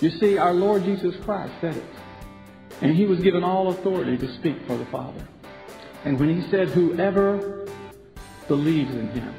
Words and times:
You 0.00 0.10
see, 0.10 0.36
our 0.36 0.52
Lord 0.52 0.84
Jesus 0.84 1.14
Christ 1.24 1.54
said 1.62 1.74
it. 1.74 1.84
And 2.82 2.94
he 2.94 3.06
was 3.06 3.18
given 3.20 3.42
all 3.42 3.68
authority 3.68 4.18
to 4.18 4.34
speak 4.34 4.58
for 4.66 4.76
the 4.76 4.84
Father. 4.86 5.26
And 6.04 6.20
when 6.20 6.28
he 6.28 6.50
said, 6.50 6.68
Whoever 6.68 7.66
believes 8.46 8.94
in 8.94 9.08
him 9.08 9.34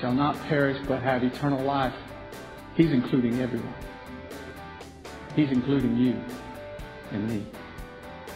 shall 0.00 0.12
not 0.12 0.40
perish 0.44 0.78
but 0.86 1.02
have 1.02 1.24
eternal 1.24 1.64
life, 1.64 1.92
he's 2.76 2.92
including 2.92 3.40
everyone. 3.40 3.74
He's 5.34 5.50
including 5.50 5.96
you 5.96 6.16
and 7.10 7.28
me. 7.28 7.44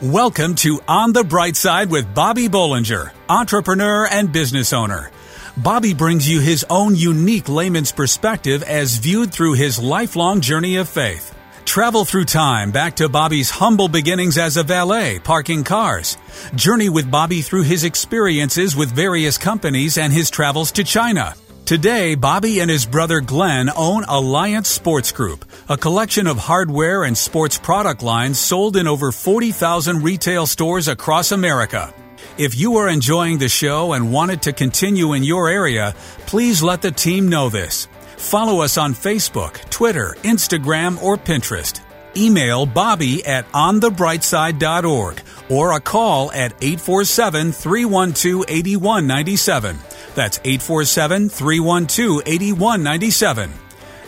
Welcome 0.02 0.56
to 0.56 0.80
On 0.88 1.12
the 1.12 1.22
Bright 1.22 1.54
Side 1.54 1.90
with 1.90 2.12
Bobby 2.12 2.48
Bollinger, 2.48 3.12
entrepreneur 3.28 4.08
and 4.08 4.32
business 4.32 4.72
owner. 4.72 5.12
Bobby 5.56 5.94
brings 5.94 6.28
you 6.28 6.40
his 6.40 6.64
own 6.70 6.94
unique 6.94 7.48
layman's 7.48 7.92
perspective 7.92 8.62
as 8.62 8.98
viewed 8.98 9.32
through 9.32 9.54
his 9.54 9.78
lifelong 9.78 10.40
journey 10.40 10.76
of 10.76 10.88
faith. 10.88 11.34
Travel 11.64 12.04
through 12.04 12.24
time 12.24 12.70
back 12.70 12.96
to 12.96 13.08
Bobby's 13.08 13.50
humble 13.50 13.88
beginnings 13.88 14.38
as 14.38 14.56
a 14.56 14.62
valet 14.62 15.18
parking 15.18 15.64
cars. 15.64 16.16
Journey 16.54 16.88
with 16.88 17.10
Bobby 17.10 17.42
through 17.42 17.64
his 17.64 17.84
experiences 17.84 18.76
with 18.76 18.92
various 18.92 19.38
companies 19.38 19.98
and 19.98 20.12
his 20.12 20.30
travels 20.30 20.72
to 20.72 20.84
China. 20.84 21.34
Today, 21.66 22.14
Bobby 22.14 22.60
and 22.60 22.70
his 22.70 22.86
brother 22.86 23.20
Glenn 23.20 23.70
own 23.76 24.04
Alliance 24.04 24.68
Sports 24.68 25.12
Group, 25.12 25.44
a 25.68 25.76
collection 25.76 26.26
of 26.26 26.38
hardware 26.38 27.04
and 27.04 27.16
sports 27.16 27.58
product 27.58 28.02
lines 28.02 28.40
sold 28.40 28.76
in 28.76 28.88
over 28.88 29.12
40,000 29.12 30.02
retail 30.02 30.46
stores 30.46 30.88
across 30.88 31.30
America. 31.30 31.94
If 32.40 32.56
you 32.56 32.78
are 32.78 32.88
enjoying 32.88 33.36
the 33.36 33.50
show 33.50 33.92
and 33.92 34.10
want 34.10 34.30
it 34.30 34.40
to 34.44 34.54
continue 34.54 35.12
in 35.12 35.22
your 35.22 35.50
area, 35.50 35.94
please 36.24 36.62
let 36.62 36.80
the 36.80 36.90
team 36.90 37.28
know 37.28 37.50
this. 37.50 37.86
Follow 38.16 38.62
us 38.62 38.78
on 38.78 38.94
Facebook, 38.94 39.68
Twitter, 39.68 40.16
Instagram, 40.22 41.02
or 41.02 41.18
Pinterest. 41.18 41.82
Email 42.16 42.64
Bobby 42.64 43.22
at 43.26 43.46
onthebrightside.org 43.52 45.20
or 45.50 45.72
a 45.72 45.80
call 45.80 46.32
at 46.32 46.52
847 46.62 47.52
312 47.52 48.44
8197. 48.48 49.78
That's 50.14 50.38
847 50.42 51.28
312 51.28 52.22
8197. 52.24 53.52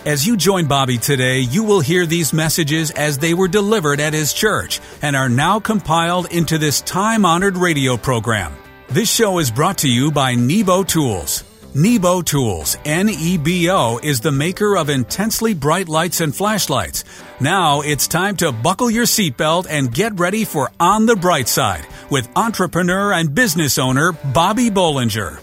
As 0.05 0.27
you 0.27 0.36
join 0.36 0.67
Bobby 0.67 0.98
today, 0.98 1.39
you 1.39 1.62
will 1.62 1.78
hear 1.78 2.06
these 2.06 2.33
messages 2.33 2.91
as 2.91 3.19
they 3.19 3.34
were 3.34 3.47
delivered 3.47 4.00
at 4.00 4.12
his 4.12 4.33
church 4.33 4.81
and 5.00 5.14
are 5.14 5.28
now 5.28 5.61
compiled 5.61 6.27
into 6.33 6.58
this 6.58 6.81
time 6.81 7.25
honored 7.25 7.56
radio 7.56 7.97
program. 7.97 8.53
This 8.89 9.08
show 9.08 9.39
is 9.39 9.53
brought 9.53 9.78
to 9.78 9.89
you 9.89 10.11
by 10.11 10.34
Nebo 10.34 10.83
Tools. 10.83 11.45
Nebo 11.77 12.20
Tools, 12.20 12.77
N 12.84 13.11
E 13.11 13.39
B 13.39 13.70
O, 13.70 14.00
is 14.03 14.19
the 14.19 14.33
maker 14.33 14.77
of 14.77 14.91
intensely 14.91 15.55
bright 15.55 15.89
lights 15.89 16.20
and 16.20 16.34
flashlights. 16.34 17.05
Now 17.39 17.83
it's 17.83 18.08
time 18.08 18.34
to 18.39 18.50
buckle 18.50 18.91
your 18.91 19.06
seatbelt 19.06 19.69
and 19.70 19.95
get 19.95 20.19
ready 20.19 20.45
for 20.45 20.73
On 20.80 21.06
the 21.06 21.14
Bright 21.14 21.47
Side 21.47 21.86
with 22.11 22.28
entrepreneur 22.34 23.12
and 23.12 23.33
business 23.36 23.78
owner 23.78 24.11
Bobby 24.11 24.69
Bollinger. 24.69 25.41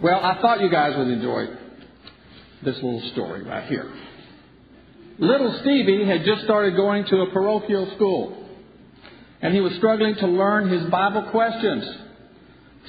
Well, 0.00 0.18
I 0.24 0.40
thought 0.42 0.60
you 0.60 0.70
guys 0.70 0.96
would 0.96 1.06
enjoy 1.06 1.46
this 2.66 2.74
little 2.76 3.00
story 3.12 3.42
right 3.44 3.66
here. 3.68 3.90
Little 5.18 5.58
Stevie 5.62 6.04
had 6.04 6.24
just 6.24 6.42
started 6.42 6.76
going 6.76 7.06
to 7.06 7.20
a 7.22 7.30
parochial 7.30 7.90
school, 7.94 8.48
and 9.40 9.54
he 9.54 9.60
was 9.60 9.72
struggling 9.76 10.16
to 10.16 10.26
learn 10.26 10.68
his 10.68 10.90
Bible 10.90 11.30
questions. 11.30 11.84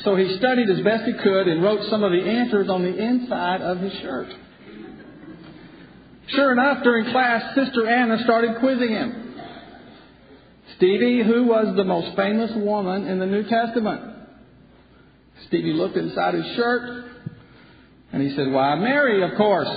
So 0.03 0.16
he 0.16 0.36
studied 0.38 0.70
as 0.70 0.81
best 0.81 1.05
he 1.05 1.14
could 1.14 1.48
and 1.48 1.64
wrote 1.64 1.89
some 1.89 2.03
of 2.03 2.11
the 2.11 2.22
answers 2.22 2.70
on 2.70 2.81
the 2.83 2.98
inside 2.98 3.61
of 3.61 3.78
his 3.78 3.94
shirt. 4.02 4.28
Sure 6.28 6.52
enough, 6.52 6.83
during 6.83 7.11
class, 7.11 7.55
Sister 7.55 7.88
Anna 7.88 8.22
started 8.23 8.58
quizzing 8.59 8.89
him. 8.89 9.36
Stevie, 10.75 11.23
who 11.23 11.45
was 11.45 11.75
the 11.75 11.83
most 11.83 12.16
famous 12.16 12.52
woman 12.55 13.08
in 13.08 13.20
the 13.20 13.25
New 13.25 13.44
Testament? 13.44 14.02
Stevie 15.48 15.73
looked 15.73 15.95
inside 15.95 16.33
his 16.33 16.45
shirt 16.55 17.08
and 18.11 18.21
he 18.21 18.35
said, 18.35 18.51
Why, 18.51 18.75
Mary, 18.75 19.23
of 19.23 19.37
course. 19.37 19.69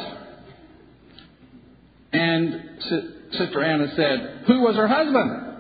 And 2.13 2.81
Sister 3.33 3.63
Anna 3.63 3.89
said, 3.95 4.45
Who 4.47 4.61
was 4.61 4.77
her 4.77 4.89
husband? 4.89 5.51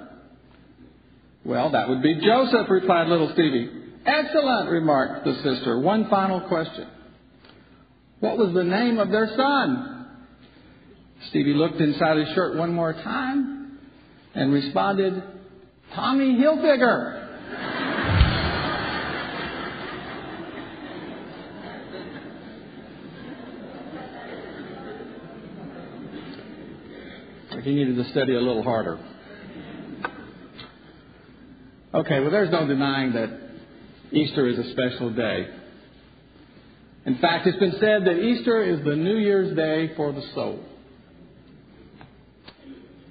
Well, 1.45 1.71
that 1.71 1.89
would 1.89 2.03
be 2.03 2.21
Joseph, 2.25 2.69
replied 2.69 3.09
little 3.09 3.31
Stevie. 3.33 3.71
Excellent, 4.05 4.71
remarked 4.71 5.25
the 5.25 5.35
sister. 5.43 5.79
One 5.79 6.09
final 6.09 6.41
question. 6.43 6.89
What 8.21 8.37
was 8.37 8.55
the 8.55 8.65
name 8.65 8.99
of 8.99 9.11
their 9.11 9.29
son? 9.37 10.07
Stevie 11.29 11.55
looked 11.55 11.81
inside 11.81 12.19
his 12.19 12.29
shirt 12.35 12.57
one 12.57 12.73
more 12.73 12.93
time 12.93 13.79
and 14.35 14.53
responded, 14.53 15.23
Tommy 15.95 16.37
Hilfiger. 16.37 17.30
He 27.65 27.75
needed 27.75 27.97
to 27.97 28.11
study 28.11 28.35
a 28.35 28.41
little 28.41 28.63
harder. 28.63 28.99
Okay, 31.93 32.21
well, 32.21 32.31
there's 32.31 32.51
no 32.51 32.67
denying 32.67 33.13
that 33.15 33.31
Easter 34.13 34.47
is 34.47 34.59
a 34.59 34.71
special 34.73 35.11
day. 35.11 35.49
In 37.07 37.19
fact, 37.19 37.47
it's 37.47 37.59
been 37.59 37.73
said 37.81 38.05
that 38.05 38.19
Easter 38.19 38.63
is 38.63 38.85
the 38.85 38.95
New 38.95 39.17
Year's 39.17 39.57
Day 39.57 39.95
for 39.97 40.13
the 40.13 40.23
soul. 40.35 40.61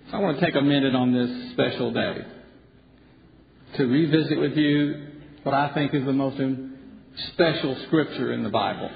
So 0.09 0.17
I 0.17 0.19
want 0.19 0.39
to 0.39 0.45
take 0.45 0.55
a 0.55 0.61
minute 0.61 0.95
on 0.95 1.13
this 1.13 1.51
special 1.51 1.91
day 1.91 2.25
to 3.77 3.85
revisit 3.85 4.39
with 4.39 4.55
you 4.55 5.07
what 5.43 5.53
I 5.53 5.73
think 5.73 5.93
is 5.93 6.05
the 6.05 6.13
most 6.13 6.39
special 7.33 7.77
scripture 7.87 8.33
in 8.33 8.43
the 8.43 8.49
Bible. 8.49 8.89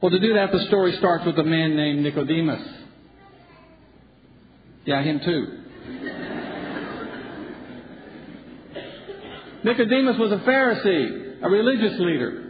Well, 0.00 0.10
to 0.10 0.18
do 0.18 0.34
that, 0.34 0.50
the 0.50 0.66
story 0.66 0.96
starts 0.96 1.24
with 1.24 1.38
a 1.38 1.44
man 1.44 1.76
named 1.76 2.02
Nicodemus. 2.02 2.81
Yeah, 4.84 5.02
him 5.02 5.20
too. 5.24 5.58
Nicodemus 9.64 10.16
was 10.18 10.32
a 10.32 10.38
Pharisee, 10.38 11.42
a 11.42 11.48
religious 11.48 11.98
leader. 12.00 12.48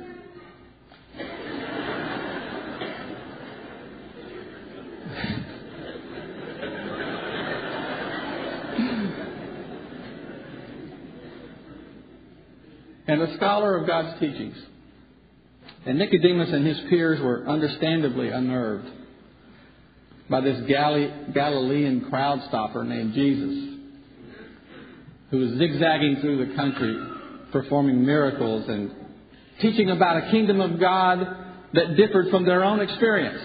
and 13.09 13.21
a 13.21 13.37
scholar 13.37 13.77
of 13.77 13.87
God's 13.87 14.19
teachings. 14.21 14.57
And 15.85 15.99
Nicodemus 15.99 16.49
and 16.51 16.67
his 16.67 16.81
peers 16.89 17.21
were 17.21 17.47
understandably 17.47 18.29
unnerved 18.29 18.89
by 20.33 20.41
this 20.41 20.63
Galilean 20.67 22.07
crowd 22.09 22.43
stopper 22.49 22.83
named 22.83 23.13
Jesus, 23.13 23.79
who 25.31 25.39
was 25.39 25.51
zigzagging 25.59 26.17
through 26.23 26.47
the 26.49 26.55
country, 26.57 26.97
performing 27.53 28.05
miracles 28.05 28.67
and 28.67 28.91
teaching 29.61 29.91
about 29.91 30.17
a 30.17 30.31
kingdom 30.31 30.63
of 30.63 30.81
God 30.81 31.19
that 31.75 31.97
differed 31.97 32.31
from 32.31 32.47
their 32.47 32.65
own 32.65 32.81
experience. 32.81 33.43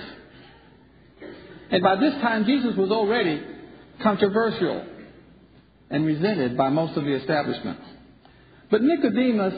And 1.69 1.83
by 1.83 1.97
this 1.97 2.13
time, 2.21 2.45
Jesus 2.45 2.75
was 2.77 2.89
already 2.89 3.43
controversial 4.01 4.85
and 5.89 6.05
resented 6.05 6.55
by 6.55 6.69
most 6.69 6.97
of 6.97 7.03
the 7.03 7.15
establishment. 7.15 7.79
But 8.71 8.81
Nicodemus, 8.81 9.53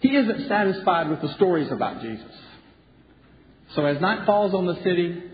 he 0.00 0.14
isn't 0.14 0.46
satisfied 0.46 1.10
with 1.10 1.20
the 1.20 1.34
stories 1.34 1.72
about 1.72 2.00
Jesus. 2.00 2.32
So 3.74 3.84
as 3.84 4.00
night 4.00 4.24
falls 4.24 4.54
on 4.54 4.66
the 4.66 4.76
city, 4.84 5.24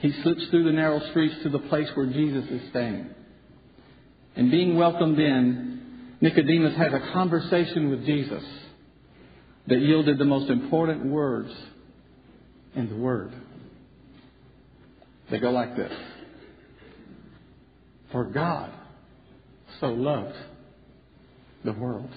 he 0.00 0.12
slips 0.22 0.46
through 0.50 0.64
the 0.64 0.72
narrow 0.72 1.00
streets 1.10 1.34
to 1.42 1.50
the 1.50 1.58
place 1.58 1.88
where 1.94 2.06
Jesus 2.06 2.44
is 2.50 2.70
staying. 2.70 3.06
And 4.34 4.50
being 4.50 4.76
welcomed 4.76 5.18
in, 5.18 6.16
Nicodemus 6.22 6.76
has 6.76 6.92
a 6.92 7.12
conversation 7.12 7.90
with 7.90 8.06
Jesus 8.06 8.42
that 9.66 9.78
yielded 9.78 10.18
the 10.18 10.24
most 10.24 10.50
important 10.50 11.04
words 11.04 11.50
in 12.74 12.88
the 12.88 12.96
Word. 12.96 13.32
They 15.30 15.38
go 15.38 15.50
like 15.50 15.76
this 15.76 15.92
For 18.10 18.24
God 18.24 18.72
so 19.80 19.88
loved 19.88 20.36
the 21.62 21.72
world 21.72 22.10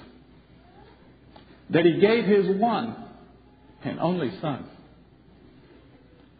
that 1.70 1.84
he 1.84 2.00
gave 2.00 2.26
his 2.26 2.58
one 2.58 2.96
and 3.84 4.00
only 4.00 4.32
Son 4.40 4.70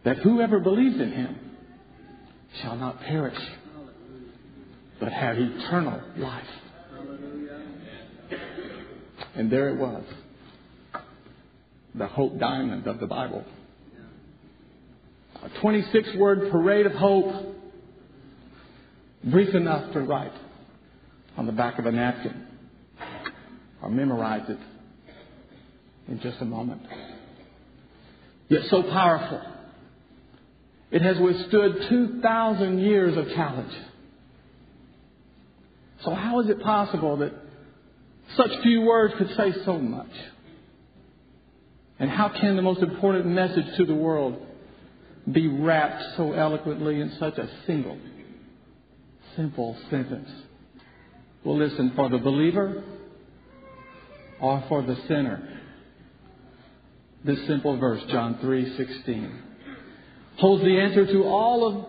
that 0.04 0.18
whoever 0.18 0.60
believes 0.60 1.00
in 1.00 1.12
him 1.12 1.43
shall 2.62 2.76
not 2.76 3.00
perish, 3.00 3.38
but 5.00 5.12
have 5.12 5.36
eternal 5.38 6.00
life. 6.16 6.44
And 9.34 9.50
there 9.50 9.70
it 9.70 9.78
was, 9.78 10.04
the 11.94 12.06
hope 12.06 12.38
diamond 12.38 12.86
of 12.86 13.00
the 13.00 13.06
Bible. 13.06 13.44
A 15.42 15.60
26 15.60 16.14
word 16.16 16.50
parade 16.50 16.86
of 16.86 16.92
hope, 16.92 17.56
brief 19.24 19.54
enough 19.54 19.92
to 19.92 20.00
write 20.00 20.32
on 21.36 21.46
the 21.46 21.52
back 21.52 21.78
of 21.78 21.86
a 21.86 21.92
napkin 21.92 22.46
or 23.82 23.90
memorize 23.90 24.48
it 24.48 24.58
in 26.08 26.20
just 26.20 26.40
a 26.40 26.44
moment. 26.44 26.82
Yet 28.48 28.62
so 28.70 28.82
powerful. 28.82 29.53
It 30.94 31.02
has 31.02 31.18
withstood 31.18 31.88
2,000 31.88 32.78
years 32.78 33.16
of 33.16 33.28
challenge. 33.34 33.72
So 36.04 36.14
how 36.14 36.38
is 36.38 36.48
it 36.48 36.60
possible 36.62 37.16
that 37.16 37.32
such 38.36 38.62
few 38.62 38.82
words 38.82 39.12
could 39.18 39.28
say 39.36 39.52
so 39.64 39.76
much? 39.76 40.12
And 41.98 42.08
how 42.08 42.28
can 42.28 42.54
the 42.54 42.62
most 42.62 42.80
important 42.80 43.26
message 43.26 43.76
to 43.76 43.86
the 43.86 43.94
world 43.94 44.40
be 45.32 45.48
wrapped 45.48 46.16
so 46.16 46.32
eloquently 46.32 47.00
in 47.00 47.10
such 47.18 47.38
a 47.38 47.50
single, 47.66 47.98
simple 49.34 49.76
sentence? 49.90 50.30
Well, 51.42 51.58
listen, 51.58 51.90
for 51.96 52.08
the 52.08 52.18
believer 52.18 52.84
or 54.40 54.62
for 54.68 54.82
the 54.82 54.94
sinner, 55.08 55.60
this 57.24 57.44
simple 57.48 57.78
verse, 57.78 58.02
John 58.12 58.36
3:16, 58.36 59.53
holds 60.38 60.64
the 60.64 60.80
answer 60.80 61.06
to 61.06 61.24
all 61.24 61.68
of 61.68 61.86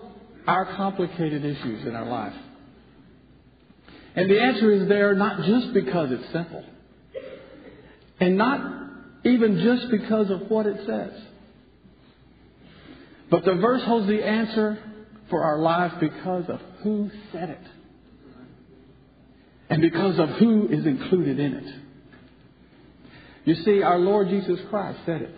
our 0.48 0.76
complicated 0.76 1.44
issues 1.44 1.86
in 1.86 1.96
our 1.96 2.06
life. 2.06 2.34
And 4.16 4.30
the 4.30 4.40
answer 4.40 4.72
is 4.72 4.88
there 4.88 5.14
not 5.16 5.44
just 5.44 5.74
because 5.74 6.12
it's 6.12 6.32
simple, 6.32 6.64
and 8.20 8.38
not 8.38 8.86
even 9.26 9.60
just 9.62 9.92
because 9.92 10.30
of 10.30 10.50
what 10.50 10.66
it 10.66 10.78
says. 10.86 11.12
But 13.30 13.44
the 13.44 13.56
verse 13.56 13.82
holds 13.84 14.08
the 14.08 14.24
answer 14.24 14.80
for 15.30 15.44
our 15.44 15.60
life 15.60 15.94
because 16.00 16.46
of 16.48 16.60
who 16.84 17.10
said 17.34 17.50
it. 17.50 17.68
And 19.68 19.82
because 19.82 20.20
of 20.20 20.30
who 20.38 20.68
is 20.68 20.86
included 20.86 21.40
in 21.40 21.54
it. 21.54 21.76
You 23.46 23.56
see, 23.56 23.82
our 23.82 23.98
Lord 23.98 24.30
Jesus 24.30 24.60
Christ 24.70 25.00
said 25.06 25.24
it. 25.24 25.36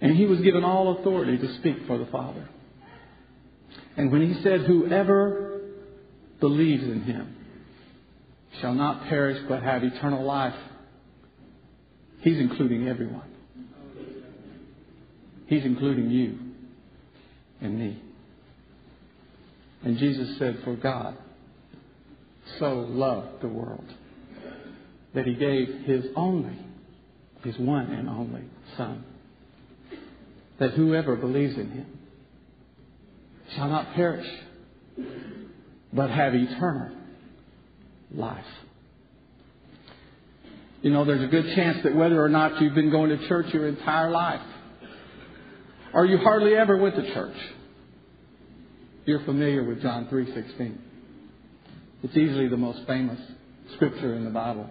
And 0.00 0.16
he 0.16 0.26
was 0.26 0.40
given 0.40 0.64
all 0.64 0.98
authority 0.98 1.38
to 1.38 1.54
speak 1.58 1.86
for 1.86 1.98
the 1.98 2.06
Father. 2.06 2.48
And 3.96 4.12
when 4.12 4.32
he 4.32 4.42
said, 4.42 4.60
Whoever 4.60 5.60
believes 6.40 6.84
in 6.84 7.02
him 7.02 7.34
shall 8.60 8.74
not 8.74 9.08
perish 9.08 9.42
but 9.48 9.62
have 9.62 9.82
eternal 9.82 10.24
life, 10.24 10.54
He's 12.20 12.38
including 12.38 12.88
everyone. 12.88 13.30
He's 15.46 15.64
including 15.64 16.10
you 16.10 16.38
and 17.60 17.78
me. 17.78 18.02
And 19.84 19.98
Jesus 19.98 20.36
said, 20.38 20.58
For 20.64 20.74
God 20.74 21.16
so 22.58 22.80
loved 22.88 23.40
the 23.40 23.48
world 23.48 23.84
that 25.14 25.26
he 25.26 25.34
gave 25.34 25.68
his 25.86 26.06
only, 26.16 26.58
his 27.44 27.56
one 27.58 27.86
and 27.86 28.08
only 28.08 28.42
Son, 28.76 29.04
that 30.58 30.72
whoever 30.72 31.16
believes 31.16 31.56
in 31.56 31.70
him 31.70 31.86
shall 33.54 33.68
not 33.68 33.94
perish, 33.94 34.26
but 35.92 36.10
have 36.10 36.34
eternal 36.34 36.90
life. 38.14 38.44
You 40.82 40.90
know, 40.90 41.04
there's 41.04 41.22
a 41.22 41.26
good 41.26 41.54
chance 41.54 41.78
that 41.82 41.94
whether 41.94 42.22
or 42.22 42.28
not 42.28 42.60
you've 42.60 42.74
been 42.74 42.90
going 42.90 43.10
to 43.10 43.28
church 43.28 43.52
your 43.52 43.66
entire 43.66 44.10
life, 44.10 44.42
or 45.92 46.06
you 46.06 46.18
hardly 46.18 46.54
ever 46.54 46.76
went 46.76 46.94
to 46.96 47.14
church, 47.14 47.36
you're 49.04 49.24
familiar 49.24 49.64
with 49.64 49.82
John 49.82 50.06
3:16. 50.06 50.78
It's 52.02 52.16
easily 52.16 52.48
the 52.48 52.56
most 52.56 52.86
famous 52.86 53.18
scripture 53.74 54.14
in 54.14 54.24
the 54.24 54.30
Bible. 54.30 54.70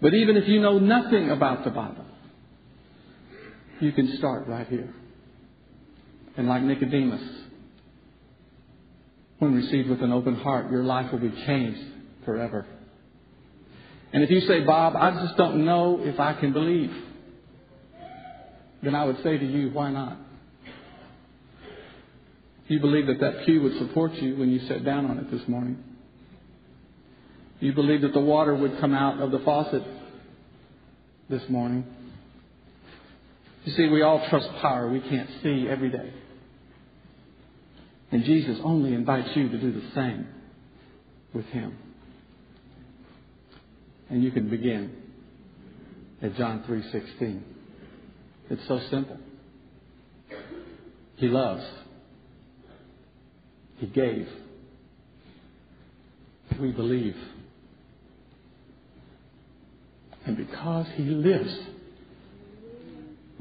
But 0.00 0.14
even 0.14 0.36
if 0.36 0.48
you 0.48 0.60
know 0.60 0.78
nothing 0.78 1.30
about 1.30 1.64
the 1.64 1.70
Bible, 1.70 2.01
you 3.82 3.92
can 3.92 4.16
start 4.16 4.46
right 4.46 4.66
here. 4.68 4.94
And 6.36 6.48
like 6.48 6.62
Nicodemus, 6.62 7.22
when 9.40 9.54
received 9.54 9.90
with 9.90 10.00
an 10.02 10.12
open 10.12 10.36
heart, 10.36 10.70
your 10.70 10.84
life 10.84 11.10
will 11.10 11.18
be 11.18 11.32
changed 11.46 11.80
forever. 12.24 12.64
And 14.12 14.22
if 14.22 14.30
you 14.30 14.40
say, 14.42 14.60
Bob, 14.60 14.94
I 14.94 15.10
just 15.24 15.36
don't 15.36 15.64
know 15.64 15.98
if 16.00 16.20
I 16.20 16.34
can 16.34 16.52
believe, 16.52 16.92
then 18.82 18.94
I 18.94 19.04
would 19.04 19.16
say 19.24 19.36
to 19.36 19.44
you, 19.44 19.70
why 19.70 19.90
not? 19.90 20.16
You 22.68 22.78
believe 22.78 23.08
that 23.08 23.20
that 23.20 23.44
pew 23.44 23.62
would 23.62 23.78
support 23.78 24.12
you 24.14 24.36
when 24.36 24.50
you 24.50 24.60
sat 24.68 24.84
down 24.84 25.06
on 25.06 25.18
it 25.18 25.30
this 25.30 25.46
morning. 25.48 25.82
You 27.58 27.72
believe 27.72 28.02
that 28.02 28.12
the 28.12 28.20
water 28.20 28.54
would 28.54 28.78
come 28.80 28.94
out 28.94 29.20
of 29.20 29.32
the 29.32 29.40
faucet 29.40 29.82
this 31.28 31.42
morning. 31.48 31.84
You 33.64 33.72
see, 33.74 33.88
we 33.88 34.02
all 34.02 34.26
trust 34.28 34.48
power 34.60 34.88
we 34.88 35.00
can't 35.00 35.28
see 35.42 35.68
every 35.68 35.90
day. 35.90 36.12
And 38.10 38.24
Jesus 38.24 38.58
only 38.62 38.92
invites 38.92 39.30
you 39.34 39.48
to 39.48 39.58
do 39.58 39.72
the 39.72 39.90
same 39.94 40.26
with 41.32 41.46
Him. 41.46 41.76
And 44.10 44.22
you 44.22 44.30
can 44.30 44.50
begin 44.50 44.94
at 46.20 46.36
John 46.36 46.62
3:16. 46.64 47.42
It's 48.50 48.66
so 48.68 48.80
simple. 48.90 49.18
He 51.16 51.28
loves. 51.28 51.64
He 53.78 53.86
gave. 53.86 54.28
We 56.60 56.72
believe. 56.72 57.16
And 60.26 60.36
because 60.36 60.86
he 60.96 61.04
lives, 61.04 61.52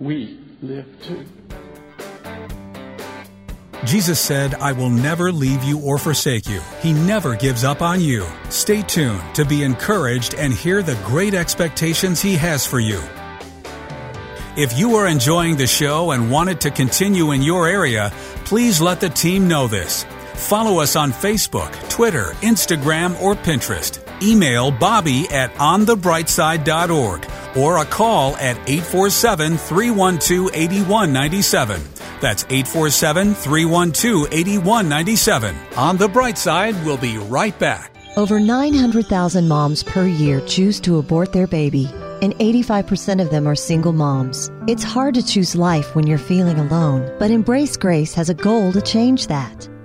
we 0.02 0.40
live 0.64 0.88
too. 1.04 1.26
Jesus 3.86 4.20
said, 4.20 4.56
I 4.56 4.74
will 4.74 4.90
never 4.90 5.32
leave 5.32 5.64
you 5.64 5.80
or 5.80 5.98
forsake 5.98 6.48
you. 6.48 6.62
He 6.82 6.94
never 6.94 7.36
gives 7.36 7.64
up 7.64 7.82
on 7.82 8.02
you. 8.02 8.26
Stay 8.50 8.82
tuned 8.82 9.22
to 9.36 9.46
be 9.46 9.64
encouraged 9.64 10.36
and 10.36 10.54
hear 10.54 10.84
the 10.84 11.00
great 11.06 11.34
expectations 11.34 12.22
He 12.22 12.36
has 12.36 12.66
for 12.66 12.80
you. 12.80 13.02
If 14.58 14.78
you 14.78 14.96
are 14.96 15.08
enjoying 15.08 15.56
the 15.56 15.66
show 15.66 16.12
and 16.12 16.30
want 16.30 16.50
it 16.50 16.62
to 16.62 16.72
continue 16.72 17.32
in 17.32 17.42
your 17.42 17.68
area, 17.68 18.12
please 18.46 18.82
let 18.82 19.00
the 19.00 19.10
team 19.10 19.48
know 19.48 19.68
this. 19.68 20.04
Follow 20.34 20.80
us 20.80 20.96
on 20.96 21.12
Facebook, 21.12 21.72
Twitter, 21.90 22.34
Instagram, 22.42 23.20
or 23.22 23.36
Pinterest. 23.36 24.00
Email 24.22 24.72
Bobby 24.72 25.28
at 25.30 25.54
onthebrightside.org 25.56 27.31
or 27.56 27.78
a 27.78 27.86
call 27.86 28.36
at 28.38 28.58
847 28.68 29.58
312 29.58 30.52
8197. 30.54 31.82
That's 32.22 32.44
847 32.46 33.34
312 33.34 34.28
8197. 34.32 35.56
On 35.78 35.98
the 35.98 36.08
bright 36.08 36.38
side, 36.38 36.76
we'll 36.86 36.98
be 36.98 37.18
right 37.18 37.58
back. 37.58 37.92
Over 38.18 38.40
900,000 38.40 39.48
moms 39.48 39.84
per 39.84 40.06
year 40.06 40.42
choose 40.42 40.82
to 40.82 40.98
abort 40.98 41.32
their 41.32 41.48
baby, 41.48 41.90
and 42.22 42.34
85% 42.36 43.22
of 43.22 43.32
them 43.32 43.48
are 43.48 43.56
single 43.56 43.94
moms. 43.94 44.52
It's 44.68 44.84
hard 44.84 45.16
to 45.16 45.26
choose 45.26 45.56
life 45.56 45.96
when 45.96 46.06
you're 46.06 46.18
feeling 46.18 46.60
alone, 46.60 47.10
but 47.20 47.32
Embrace 47.32 47.78
Grace 47.78 48.14
has 48.16 48.30
a 48.30 48.34
goal 48.34 48.74
to 48.74 48.82
change 48.82 49.28
that. 49.28 49.71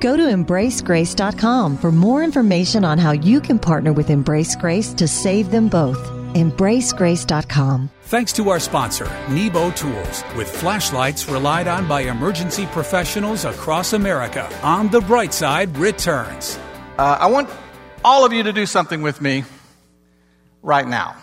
Go 0.00 0.16
to 0.16 0.22
embracegrace.com 0.22 1.78
for 1.78 1.90
more 1.90 2.22
information 2.22 2.84
on 2.84 2.98
how 2.98 3.12
you 3.12 3.40
can 3.40 3.58
partner 3.58 3.92
with 3.92 4.10
Embrace 4.10 4.54
Grace 4.54 4.92
to 4.94 5.08
save 5.08 5.50
them 5.50 5.68
both. 5.68 5.98
Embracegrace.com. 6.34 7.90
Thanks 8.02 8.32
to 8.34 8.48
our 8.48 8.60
sponsor, 8.60 9.10
Nebo 9.28 9.70
Tools, 9.72 10.24
with 10.36 10.48
flashlights 10.48 11.28
relied 11.28 11.66
on 11.66 11.88
by 11.88 12.02
emergency 12.02 12.66
professionals 12.66 13.44
across 13.44 13.92
America. 13.92 14.48
On 14.62 14.88
the 14.88 15.00
Bright 15.00 15.34
Side 15.34 15.76
returns. 15.76 16.58
Uh, 16.96 17.18
I 17.20 17.26
want 17.26 17.50
all 18.04 18.24
of 18.24 18.32
you 18.32 18.44
to 18.44 18.52
do 18.52 18.66
something 18.66 19.02
with 19.02 19.20
me 19.20 19.44
right 20.62 20.86
now. 20.86 21.16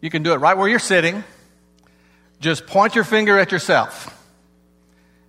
You 0.00 0.10
can 0.10 0.22
do 0.22 0.32
it 0.32 0.36
right 0.36 0.56
where 0.56 0.68
you're 0.68 0.78
sitting. 0.78 1.24
Just 2.40 2.66
point 2.66 2.94
your 2.94 3.04
finger 3.04 3.38
at 3.38 3.50
yourself 3.50 4.15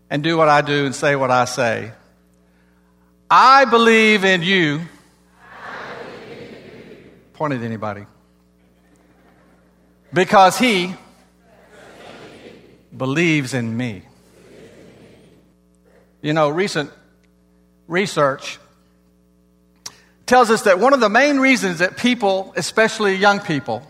and 0.10 0.24
do 0.24 0.38
what 0.38 0.50
I 0.50 0.62
do 0.62 0.86
and 0.86 0.96
say 0.96 1.16
what 1.16 1.32
I 1.32 1.46
say. 1.46 1.92
I 3.30 3.66
believe 3.66 4.24
in 4.24 4.42
you. 4.42 4.82
Point 7.34 7.54
at 7.54 7.62
anybody. 7.62 8.06
Because 10.14 10.58
he 10.58 10.96
believes 12.96 13.54
in 13.54 13.76
me. 13.76 14.04
You 16.22 16.34
know, 16.34 16.50
recent 16.50 16.92
research 17.88 18.58
tells 20.26 20.50
us 20.50 20.64
that 20.64 20.80
one 20.80 20.94
of 20.94 21.00
the 21.00 21.10
main 21.10 21.40
reasons 21.40 21.80
that 21.80 21.98
people, 21.98 22.54
especially 22.56 23.16
young 23.16 23.40
people, 23.40 23.84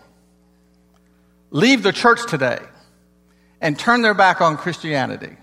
leave 1.50 1.82
the 1.82 1.92
church 1.92 2.28
today 2.28 2.60
and 3.60 3.78
turn 3.78 4.02
their 4.02 4.14
back 4.14 4.40
on 4.40 4.56
Christianity 4.56 5.36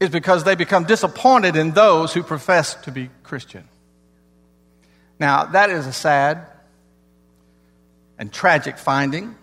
is 0.00 0.08
because 0.08 0.44
they 0.44 0.54
become 0.54 0.84
disappointed 0.84 1.54
in 1.54 1.72
those 1.72 2.12
who 2.12 2.22
profess 2.22 2.74
to 2.74 2.90
be 2.90 3.10
Christian. 3.22 3.68
Now, 5.20 5.44
that 5.44 5.68
is 5.68 5.86
a 5.86 5.92
sad 5.92 6.46
and 8.18 8.32
tragic 8.32 8.78
finding, 8.78 9.36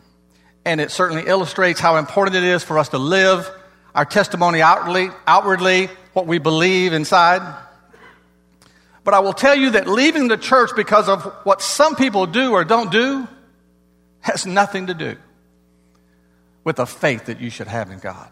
and 0.66 0.82
it 0.82 0.90
certainly 0.90 1.28
illustrates 1.28 1.80
how 1.80 1.98
important 1.98 2.36
it 2.36 2.44
is 2.44 2.64
for 2.64 2.80
us 2.80 2.90
to 2.90 2.98
live 2.98 3.50
our 3.94 4.06
testimony 4.06 4.62
outwardly, 4.62 5.10
outwardly 5.26 5.90
what 6.14 6.28
we 6.28 6.40
believe 6.40 6.94
inside. 6.94 7.42
But 9.04 9.14
I 9.14 9.20
will 9.20 9.34
tell 9.34 9.56
you 9.56 9.72
that 9.72 9.88
leaving 9.88 10.28
the 10.28 10.38
church 10.38 10.72
because 10.76 11.08
of 11.08 11.24
what 11.44 11.62
some 11.62 11.96
people 11.96 12.26
do 12.26 12.52
or 12.52 12.66
don't 12.66 12.92
do 12.92 13.28
has 14.20 14.46
nothing 14.46 14.88
to 14.88 14.94
do 14.94 15.16
with 16.64 16.76
the 16.76 16.86
faith 16.86 17.26
that 17.26 17.40
you 17.40 17.50
should 17.50 17.68
have 17.68 17.90
in 17.92 18.00
God. 18.00 18.30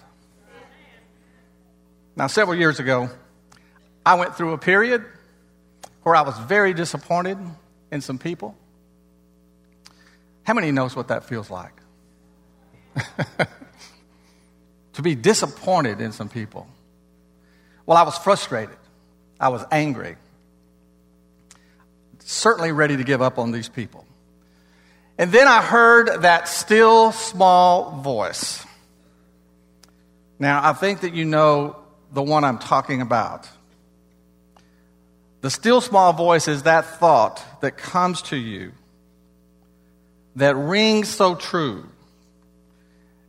Now, 2.16 2.28
several 2.28 2.58
years 2.58 2.80
ago, 2.80 3.10
I 4.06 4.16
went 4.16 4.36
through 4.36 4.54
a 4.54 4.58
period 4.58 5.04
where 6.04 6.16
I 6.16 6.22
was 6.22 6.38
very 6.40 6.74
disappointed 6.74 7.38
in 7.92 8.02
some 8.02 8.18
people. 8.18 8.56
How 10.44 10.54
many 10.54 10.72
knows 10.72 10.96
what 10.96 11.10
that 11.10 11.26
feels 11.26 11.50
like? 11.50 11.74
to 14.94 15.02
be 15.02 15.16
disappointed 15.16 16.00
in 16.00 16.12
some 16.14 16.30
people. 16.30 16.68
Well, 17.86 17.98
I 17.98 18.04
was 18.04 18.18
frustrated. 18.18 18.78
I 19.40 19.50
was 19.50 19.66
angry. 19.72 20.16
Certainly 22.20 22.72
ready 22.72 22.96
to 22.98 23.04
give 23.04 23.22
up 23.22 23.38
on 23.38 23.52
these 23.52 23.68
people. 23.68 24.06
And 25.18 25.32
then 25.32 25.48
I 25.48 25.62
heard 25.62 26.22
that 26.22 26.48
still 26.48 27.12
small 27.12 27.92
voice. 27.92 28.66
Now, 30.40 30.68
I 30.68 30.74
think 30.74 31.02
that 31.02 31.14
you 31.14 31.26
know 31.26 31.78
the 32.16 32.24
one 32.24 32.46
I'm 32.46 32.58
talking 32.58 33.02
about. 33.02 33.48
The 35.42 35.50
still 35.52 35.82
small 35.82 36.14
voice 36.14 36.48
is 36.48 36.64
that 36.64 36.86
thought 36.86 37.44
that 37.62 37.78
comes 37.78 38.22
to 38.24 38.38
you 38.38 38.72
that 40.38 40.56
rings 40.56 41.10
so 41.10 41.36
true. 41.36 41.88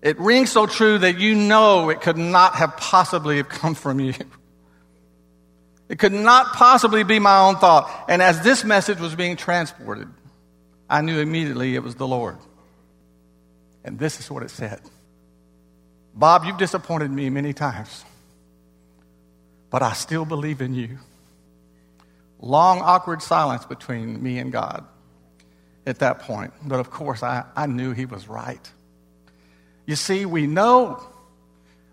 It 0.03 0.19
rings 0.21 0.51
so 0.53 0.67
true 0.67 0.99
that 0.99 1.19
you 1.19 1.35
know 1.35 1.91
it 1.91 2.01
could 2.01 2.17
not 2.17 2.55
have 2.55 2.77
possibly 2.77 3.39
have 3.39 3.49
come 3.49 3.75
from 3.75 4.01
you. 4.01 4.15
It 5.89 6.01
could 6.01 6.13
not 6.13 6.55
possibly 6.55 7.05
be 7.05 7.21
my 7.21 7.47
own 7.47 7.59
thought. 7.59 8.07
And 8.09 8.21
as 8.21 8.43
this 8.43 8.65
message 8.65 8.99
was 8.99 9.15
being 9.15 9.37
transported, 9.37 10.09
I 10.91 11.01
knew 11.01 11.21
immediately 11.21 11.77
it 11.77 11.85
was 11.85 11.95
the 11.95 12.09
Lord. 12.09 12.37
And 13.85 13.97
this 13.97 14.19
is 14.19 14.29
what 14.29 14.43
it 14.43 14.51
said 14.51 14.81
Bob, 16.13 16.45
you've 16.45 16.59
disappointed 16.59 17.13
me 17.13 17.31
many 17.31 17.53
times 17.53 18.05
but 19.71 19.83
I 19.83 19.93
still 19.93 20.25
believe 20.25 20.61
in 20.61 20.75
you. 20.75 20.99
Long, 22.39 22.81
awkward 22.81 23.23
silence 23.23 23.65
between 23.65 24.23
me 24.23 24.39
and 24.39 24.53
God 24.53 24.85
at 25.87 26.01
that 26.01 26.21
point. 26.21 26.53
But 26.63 26.81
of 26.81 26.91
course, 26.91 27.23
I, 27.23 27.45
I 27.55 27.67
knew 27.67 27.93
He 27.93 28.05
was 28.05 28.29
right. 28.29 28.61
You 29.87 29.97
see, 29.97 30.27
we 30.27 30.47
know, 30.47 31.03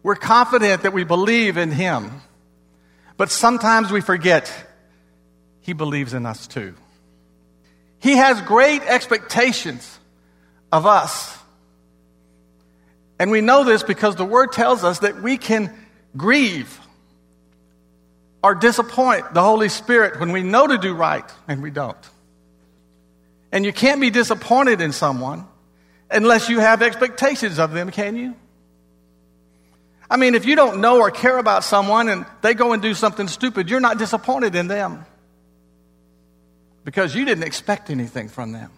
we're 0.02 0.16
confident 0.16 0.84
that 0.84 0.94
we 0.94 1.04
believe 1.04 1.58
in 1.58 1.72
Him, 1.72 2.12
but 3.18 3.30
sometimes 3.30 3.92
we 3.92 4.02
forget 4.02 4.52
He 5.62 5.74
believes 5.74 6.14
in 6.14 6.26
us 6.26 6.48
too. 6.48 6.76
He 8.00 8.18
has 8.18 8.42
great 8.42 8.82
expectations 8.82 10.00
of 10.72 10.86
us. 10.86 11.38
And 13.18 13.32
we 13.32 13.40
know 13.40 13.64
this 13.64 13.84
because 13.84 14.18
the 14.18 14.26
Word 14.26 14.52
tells 14.52 14.84
us 14.84 15.00
that 15.00 15.22
we 15.22 15.38
can 15.38 15.74
grieve 16.18 16.80
or 18.44 18.54
disappoint 18.54 19.34
the 19.34 19.42
Holy 19.42 19.70
Spirit 19.70 20.20
when 20.20 20.34
we 20.34 20.44
know 20.44 20.68
to 20.68 20.78
do 20.78 20.94
right 20.94 21.24
and 21.48 21.64
we 21.64 21.72
don't. 21.72 21.98
And 23.54 23.66
you 23.66 23.72
can't 23.72 24.02
be 24.02 24.10
disappointed 24.10 24.82
in 24.82 24.92
someone 24.92 25.48
unless 26.12 26.50
you 26.50 26.60
have 26.60 26.82
expectations 26.82 27.58
of 27.58 27.72
them, 27.72 27.90
can 27.90 28.18
you? 28.18 28.36
I 30.10 30.18
mean, 30.18 30.36
if 30.36 30.46
you 30.46 30.56
don't 30.56 30.82
know 30.82 31.00
or 31.00 31.10
care 31.10 31.38
about 31.38 31.64
someone 31.64 32.10
and 32.10 32.26
they 32.42 32.54
go 32.54 32.74
and 32.74 32.82
do 32.82 32.94
something 32.94 33.28
stupid, 33.28 33.70
you're 33.70 33.80
not 33.80 33.98
disappointed 33.98 34.54
in 34.56 34.68
them 34.68 35.06
because 36.84 37.16
you 37.16 37.24
didn't 37.26 37.46
expect 37.46 37.90
anything 37.90 38.28
from 38.28 38.52
them. 38.52 38.70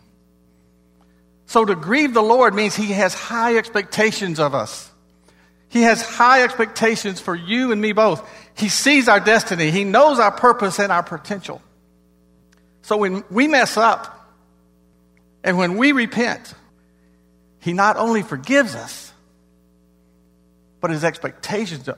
So 1.47 1.65
to 1.65 1.75
grieve 1.75 2.13
the 2.13 2.21
Lord 2.21 2.53
means 2.53 2.75
He 2.75 2.87
has 2.93 3.13
high 3.13 3.57
expectations 3.57 4.39
of 4.39 4.53
us. 4.53 4.91
He 5.69 5.81
has 5.81 6.01
high 6.01 6.43
expectations 6.43 7.19
for 7.19 7.35
you 7.35 7.71
and 7.71 7.81
me 7.81 7.91
both. 7.91 8.27
He 8.57 8.69
sees 8.69 9.07
our 9.07 9.19
destiny. 9.19 9.71
He 9.71 9.83
knows 9.83 10.19
our 10.19 10.31
purpose 10.31 10.79
and 10.79 10.91
our 10.91 11.03
potential. 11.03 11.61
So 12.83 12.97
when 12.97 13.23
we 13.29 13.47
mess 13.47 13.77
up 13.77 14.29
and 15.43 15.57
when 15.57 15.77
we 15.77 15.91
repent, 15.91 16.53
He 17.59 17.73
not 17.73 17.97
only 17.97 18.21
forgives 18.21 18.75
us, 18.75 19.11
but 20.79 20.91
His 20.91 21.03
expectations, 21.03 21.89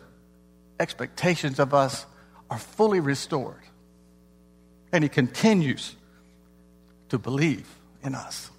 expectations 0.79 1.59
of 1.59 1.73
us 1.73 2.05
are 2.49 2.57
fully 2.57 2.99
restored. 2.99 3.61
And 4.91 5.03
He 5.03 5.09
continues 5.09 5.95
to 7.09 7.19
believe 7.19 7.67
in 8.01 8.15
us. 8.15 8.49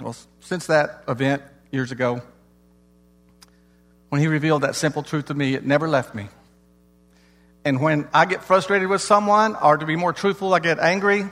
Well, 0.00 0.16
since 0.40 0.66
that 0.66 1.04
event 1.08 1.42
years 1.70 1.92
ago, 1.92 2.22
when 4.10 4.20
he 4.20 4.26
revealed 4.26 4.62
that 4.62 4.76
simple 4.76 5.02
truth 5.02 5.26
to 5.26 5.34
me, 5.34 5.54
it 5.54 5.64
never 5.64 5.88
left 5.88 6.14
me. 6.14 6.28
And 7.64 7.80
when 7.80 8.08
I 8.12 8.26
get 8.26 8.42
frustrated 8.42 8.88
with 8.88 9.00
someone, 9.00 9.56
or 9.56 9.76
to 9.76 9.86
be 9.86 9.96
more 9.96 10.12
truthful, 10.12 10.52
I 10.52 10.58
get 10.58 10.78
angry. 10.78 11.24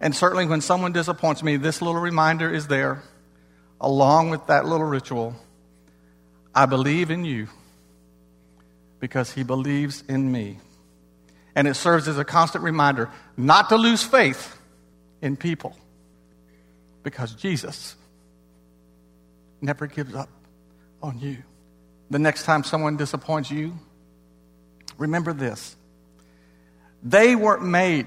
And 0.00 0.14
certainly 0.14 0.46
when 0.46 0.60
someone 0.60 0.92
disappoints 0.92 1.42
me, 1.42 1.56
this 1.56 1.80
little 1.80 2.00
reminder 2.00 2.52
is 2.52 2.66
there, 2.66 3.02
along 3.80 4.30
with 4.30 4.46
that 4.48 4.66
little 4.66 4.86
ritual. 4.86 5.36
I 6.54 6.66
believe 6.66 7.10
in 7.10 7.24
you 7.24 7.48
because 8.98 9.32
he 9.32 9.44
believes 9.44 10.02
in 10.08 10.30
me. 10.32 10.58
And 11.54 11.68
it 11.68 11.74
serves 11.74 12.08
as 12.08 12.18
a 12.18 12.24
constant 12.24 12.64
reminder 12.64 13.10
not 13.36 13.68
to 13.68 13.76
lose 13.76 14.02
faith 14.02 14.58
in 15.22 15.36
people 15.36 15.76
because 17.02 17.34
Jesus 17.34 17.94
never 19.60 19.86
gives 19.86 20.14
up 20.14 20.28
on 21.02 21.18
you 21.20 21.42
the 22.10 22.18
next 22.18 22.44
time 22.44 22.64
someone 22.64 22.96
disappoints 22.96 23.50
you, 23.50 23.78
remember 24.98 25.32
this. 25.32 25.76
They 27.02 27.36
weren't 27.36 27.64
made 27.64 28.06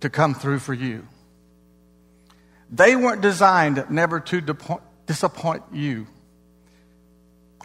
to 0.00 0.10
come 0.10 0.34
through 0.34 0.60
for 0.60 0.74
you. 0.74 1.06
They 2.70 2.96
weren't 2.96 3.20
designed 3.20 3.84
never 3.90 4.20
to 4.20 4.40
disappoint 5.06 5.62
you. 5.72 6.06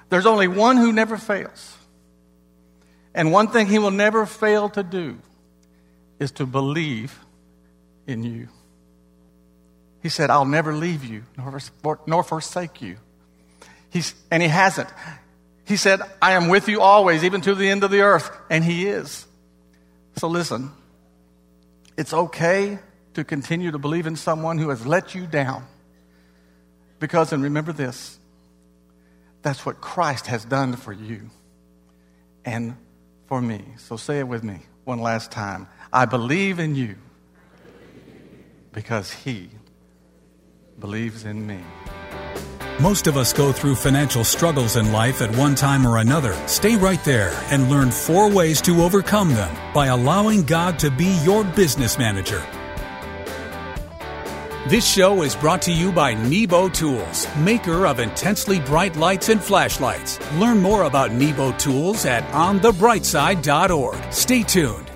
There's 0.09 0.25
only 0.25 0.47
one 0.47 0.77
who 0.77 0.91
never 0.91 1.17
fails. 1.17 1.77
And 3.13 3.31
one 3.31 3.47
thing 3.47 3.67
he 3.67 3.79
will 3.79 3.91
never 3.91 4.25
fail 4.25 4.69
to 4.69 4.83
do 4.83 5.17
is 6.19 6.31
to 6.33 6.45
believe 6.45 7.19
in 8.05 8.23
you. 8.23 8.47
He 10.03 10.09
said, 10.09 10.29
I'll 10.29 10.45
never 10.45 10.73
leave 10.73 11.03
you 11.03 11.23
nor, 11.37 11.59
nor 12.05 12.23
forsake 12.23 12.81
you. 12.81 12.97
He's, 13.89 14.13
and 14.29 14.43
he 14.43 14.49
hasn't. 14.49 14.89
He 15.67 15.75
said, 15.75 15.99
I 16.21 16.31
am 16.31 16.47
with 16.47 16.69
you 16.69 16.81
always, 16.81 17.25
even 17.25 17.41
to 17.41 17.53
the 17.53 17.67
end 17.67 17.83
of 17.83 17.91
the 17.91 18.01
earth. 18.01 18.31
And 18.49 18.63
He 18.63 18.87
is. 18.87 19.27
So 20.15 20.29
listen, 20.29 20.71
it's 21.97 22.13
okay 22.13 22.79
to 23.15 23.23
continue 23.23 23.71
to 23.71 23.77
believe 23.77 24.07
in 24.07 24.15
someone 24.15 24.57
who 24.57 24.69
has 24.69 24.85
let 24.85 25.13
you 25.13 25.27
down. 25.27 25.65
Because, 26.99 27.33
and 27.33 27.43
remember 27.43 27.73
this, 27.73 28.17
that's 29.41 29.65
what 29.65 29.81
Christ 29.81 30.27
has 30.27 30.45
done 30.45 30.75
for 30.75 30.93
you 30.93 31.29
and 32.45 32.77
for 33.27 33.41
me. 33.41 33.63
So 33.77 33.97
say 33.97 34.19
it 34.19 34.27
with 34.27 34.43
me 34.43 34.61
one 34.85 34.99
last 34.99 35.31
time. 35.31 35.67
I 35.91 36.05
believe 36.05 36.59
in 36.59 36.75
you 36.75 36.95
because 38.71 39.11
he 39.11 39.49
believes 40.79 41.25
in 41.25 41.45
me. 41.45 41.59
Most 42.79 43.07
of 43.07 43.17
us 43.17 43.33
go 43.33 43.51
through 43.51 43.73
financial 43.73 44.23
struggles 44.23 44.75
in 44.75 44.91
life 44.91 45.23
at 45.23 45.35
one 45.35 45.55
time 45.55 45.83
or 45.85 45.97
another. 45.97 46.35
Stay 46.47 46.75
right 46.75 47.03
there 47.03 47.31
and 47.49 47.71
learn 47.71 47.89
four 47.89 48.29
ways 48.29 48.61
to 48.61 48.83
overcome 48.83 49.29
them 49.33 49.55
by 49.73 49.87
allowing 49.87 50.43
God 50.43 50.77
to 50.79 50.91
be 50.91 51.19
your 51.23 51.43
business 51.43 51.97
manager. 51.97 52.45
This 54.67 54.87
show 54.87 55.23
is 55.23 55.35
brought 55.35 55.63
to 55.63 55.71
you 55.71 55.91
by 55.91 56.13
Nebo 56.13 56.69
Tools, 56.69 57.27
maker 57.37 57.87
of 57.87 57.99
intensely 57.99 58.59
bright 58.59 58.95
lights 58.95 59.29
and 59.29 59.41
flashlights. 59.41 60.19
Learn 60.33 60.59
more 60.59 60.83
about 60.83 61.11
Nebo 61.11 61.53
Tools 61.53 62.05
at 62.05 62.23
onthebrightside.org. 62.31 64.13
Stay 64.13 64.43
tuned. 64.43 64.91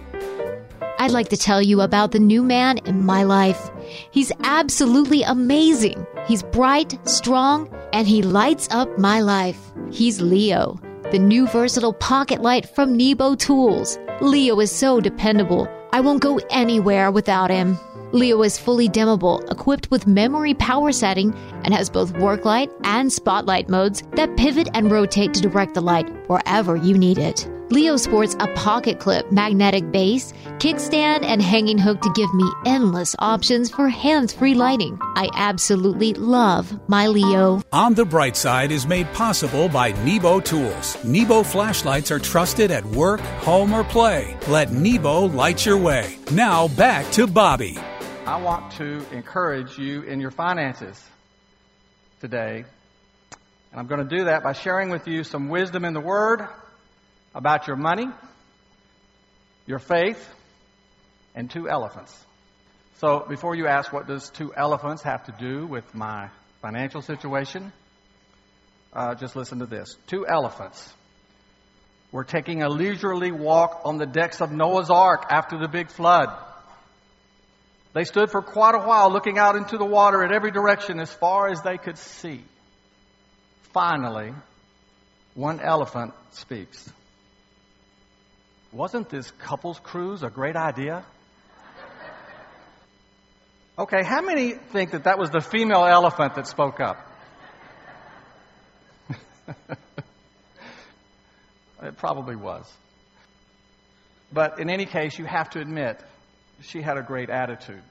I'd 0.99 1.09
like 1.09 1.29
to 1.29 1.37
tell 1.37 1.63
you 1.63 1.81
about 1.81 2.11
the 2.11 2.19
new 2.19 2.43
man 2.43 2.77
in 2.79 3.03
my 3.03 3.23
life. 3.23 3.70
He's 4.11 4.31
absolutely 4.43 5.23
amazing. 5.23 6.05
He's 6.25 6.43
bright, 6.43 6.97
strong, 7.07 7.69
and 7.93 8.07
he 8.07 8.21
lights 8.21 8.67
up 8.71 8.97
my 8.97 9.21
life. 9.21 9.59
He's 9.91 10.21
Leo, 10.21 10.79
the 11.11 11.19
new 11.19 11.47
versatile 11.47 11.93
pocket 11.93 12.41
light 12.41 12.67
from 12.69 12.95
Nebo 12.95 13.35
Tools. 13.35 13.97
Leo 14.21 14.59
is 14.59 14.71
so 14.71 14.99
dependable. 14.99 15.67
I 15.91 15.99
won't 15.99 16.21
go 16.21 16.39
anywhere 16.49 17.11
without 17.11 17.49
him. 17.49 17.77
Leo 18.13 18.43
is 18.43 18.59
fully 18.59 18.89
dimmable, 18.89 19.49
equipped 19.49 19.89
with 19.89 20.05
memory 20.05 20.53
power 20.53 20.91
setting, 20.91 21.33
and 21.63 21.73
has 21.73 21.89
both 21.89 22.17
work 22.17 22.43
light 22.43 22.69
and 22.83 23.11
spotlight 23.11 23.69
modes 23.69 24.03
that 24.15 24.35
pivot 24.35 24.67
and 24.73 24.91
rotate 24.91 25.33
to 25.33 25.41
direct 25.41 25.73
the 25.73 25.81
light 25.81 26.09
wherever 26.27 26.75
you 26.75 26.97
need 26.97 27.17
it. 27.17 27.49
Leo 27.71 27.95
sports 27.95 28.35
a 28.41 28.47
pocket 28.47 28.99
clip, 28.99 29.31
magnetic 29.31 29.89
base, 29.93 30.33
kickstand, 30.59 31.23
and 31.23 31.41
hanging 31.41 31.77
hook 31.77 32.01
to 32.01 32.11
give 32.11 32.31
me 32.33 32.51
endless 32.65 33.15
options 33.19 33.71
for 33.71 33.87
hands 33.87 34.33
free 34.33 34.53
lighting. 34.53 34.99
I 35.15 35.29
absolutely 35.35 36.13
love 36.13 36.77
my 36.89 37.07
Leo. 37.07 37.61
On 37.71 37.93
the 37.93 38.03
Bright 38.03 38.35
Side 38.35 38.73
is 38.73 38.85
made 38.85 39.07
possible 39.13 39.69
by 39.69 39.93
Nebo 40.03 40.41
Tools. 40.41 41.01
Nebo 41.05 41.43
flashlights 41.43 42.11
are 42.11 42.19
trusted 42.19 42.71
at 42.71 42.85
work, 42.87 43.21
home, 43.39 43.73
or 43.73 43.85
play. 43.85 44.35
Let 44.49 44.73
Nebo 44.73 45.27
light 45.27 45.65
your 45.65 45.77
way. 45.77 46.17
Now 46.33 46.67
back 46.67 47.09
to 47.13 47.25
Bobby. 47.25 47.77
I 48.25 48.35
want 48.35 48.69
to 48.73 49.05
encourage 49.13 49.77
you 49.77 50.01
in 50.01 50.19
your 50.19 50.31
finances 50.31 51.01
today. 52.19 52.65
And 53.71 53.79
I'm 53.79 53.87
going 53.87 54.05
to 54.05 54.17
do 54.17 54.25
that 54.25 54.43
by 54.43 54.51
sharing 54.51 54.89
with 54.89 55.07
you 55.07 55.23
some 55.23 55.47
wisdom 55.47 55.85
in 55.85 55.93
the 55.93 56.01
Word 56.01 56.49
about 57.33 57.67
your 57.67 57.75
money, 57.75 58.07
your 59.65 59.79
faith, 59.79 60.27
and 61.35 61.49
two 61.49 61.69
elephants. 61.69 62.17
So 62.97 63.25
before 63.27 63.55
you 63.55 63.67
ask 63.67 63.91
what 63.91 64.07
does 64.07 64.29
two 64.29 64.53
elephants 64.55 65.01
have 65.03 65.25
to 65.25 65.33
do 65.39 65.65
with 65.65 65.95
my 65.95 66.29
financial 66.61 67.01
situation, 67.01 67.71
uh, 68.93 69.15
just 69.15 69.35
listen 69.35 69.59
to 69.59 69.65
this. 69.65 69.95
Two 70.07 70.27
elephants 70.27 70.93
were 72.11 72.23
taking 72.23 72.61
a 72.61 72.69
leisurely 72.69 73.31
walk 73.31 73.81
on 73.85 73.97
the 73.97 74.05
decks 74.05 74.41
of 74.41 74.51
Noah's 74.51 74.89
Ark 74.89 75.25
after 75.29 75.57
the 75.57 75.67
big 75.67 75.89
flood. 75.89 76.29
They 77.93 78.03
stood 78.03 78.31
for 78.31 78.41
quite 78.41 78.75
a 78.75 78.79
while 78.79 79.11
looking 79.11 79.37
out 79.37 79.55
into 79.55 79.77
the 79.77 79.85
water 79.85 80.23
in 80.23 80.33
every 80.33 80.51
direction 80.51 80.99
as 80.99 81.11
far 81.11 81.49
as 81.49 81.61
they 81.61 81.77
could 81.77 81.97
see. 81.97 82.43
Finally, 83.73 84.33
one 85.33 85.59
elephant 85.59 86.13
speaks. 86.31 86.89
Wasn't 88.71 89.09
this 89.09 89.29
couples 89.31 89.79
cruise 89.79 90.23
a 90.23 90.29
great 90.29 90.55
idea? 90.55 91.03
Okay, 93.77 94.03
how 94.03 94.21
many 94.21 94.51
think 94.51 94.91
that 94.91 95.05
that 95.05 95.17
was 95.17 95.29
the 95.29 95.41
female 95.41 95.85
elephant 95.85 96.35
that 96.35 96.47
spoke 96.47 96.79
up? 96.79 96.97
it 101.81 101.97
probably 101.97 102.35
was. 102.35 102.71
But 104.31 104.59
in 104.59 104.69
any 104.69 104.85
case, 104.85 105.17
you 105.17 105.25
have 105.25 105.49
to 105.51 105.59
admit, 105.59 105.99
she 106.61 106.81
had 106.81 106.97
a 106.97 107.01
great 107.01 107.29
attitude. 107.29 107.81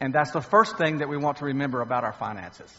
And 0.00 0.12
that's 0.12 0.32
the 0.32 0.40
first 0.40 0.76
thing 0.76 0.98
that 0.98 1.08
we 1.08 1.16
want 1.16 1.38
to 1.38 1.44
remember 1.46 1.80
about 1.80 2.04
our 2.04 2.12
finances. 2.12 2.70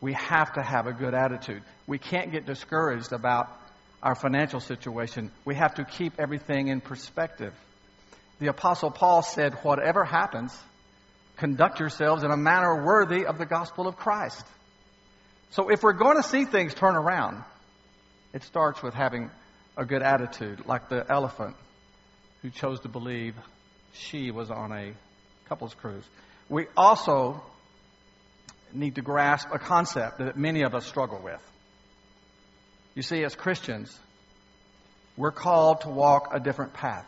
We 0.00 0.14
have 0.14 0.54
to 0.54 0.62
have 0.62 0.86
a 0.86 0.92
good 0.92 1.14
attitude. 1.14 1.62
We 1.86 1.98
can't 1.98 2.30
get 2.32 2.46
discouraged 2.46 3.12
about 3.12 3.48
our 4.02 4.14
financial 4.14 4.60
situation. 4.60 5.30
We 5.44 5.54
have 5.54 5.74
to 5.74 5.84
keep 5.84 6.14
everything 6.18 6.68
in 6.68 6.80
perspective. 6.80 7.54
The 8.40 8.48
Apostle 8.48 8.90
Paul 8.90 9.22
said, 9.22 9.54
Whatever 9.62 10.04
happens, 10.04 10.56
conduct 11.36 11.78
yourselves 11.80 12.24
in 12.24 12.30
a 12.30 12.36
manner 12.36 12.84
worthy 12.84 13.26
of 13.26 13.38
the 13.38 13.46
gospel 13.46 13.86
of 13.86 13.96
Christ. 13.96 14.44
So 15.50 15.70
if 15.70 15.82
we're 15.82 15.92
going 15.92 16.16
to 16.16 16.22
see 16.22 16.44
things 16.44 16.74
turn 16.74 16.96
around, 16.96 17.44
it 18.32 18.42
starts 18.42 18.82
with 18.82 18.94
having 18.94 19.30
a 19.76 19.84
good 19.84 20.02
attitude, 20.02 20.66
like 20.66 20.88
the 20.88 21.06
elephant 21.08 21.54
who 22.42 22.50
chose 22.50 22.80
to 22.80 22.88
believe 22.88 23.34
she 23.92 24.30
was 24.30 24.50
on 24.50 24.72
a 24.72 24.92
couples 25.48 25.74
cruise. 25.74 26.04
We 26.48 26.66
also 26.76 27.42
need 28.72 28.96
to 28.96 29.02
grasp 29.02 29.48
a 29.52 29.58
concept 29.58 30.18
that 30.18 30.36
many 30.36 30.62
of 30.62 30.74
us 30.74 30.86
struggle 30.86 31.20
with. 31.22 31.40
You 32.94 33.02
see, 33.02 33.24
as 33.24 33.34
Christians, 33.34 33.96
we're 35.16 35.32
called 35.32 35.82
to 35.82 35.88
walk 35.88 36.30
a 36.32 36.40
different 36.40 36.74
path. 36.74 37.06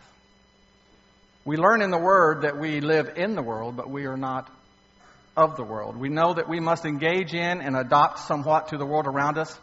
We 1.44 1.56
learn 1.56 1.82
in 1.82 1.90
the 1.90 1.98
Word 1.98 2.42
that 2.42 2.58
we 2.58 2.80
live 2.80 3.12
in 3.16 3.34
the 3.34 3.42
world, 3.42 3.76
but 3.76 3.90
we 3.90 4.06
are 4.06 4.16
not 4.16 4.50
of 5.36 5.56
the 5.56 5.64
world. 5.64 5.96
We 5.96 6.08
know 6.08 6.34
that 6.34 6.48
we 6.48 6.60
must 6.60 6.84
engage 6.84 7.34
in 7.34 7.60
and 7.60 7.76
adopt 7.76 8.20
somewhat 8.20 8.68
to 8.68 8.78
the 8.78 8.86
world 8.86 9.06
around 9.06 9.36
us, 9.36 9.58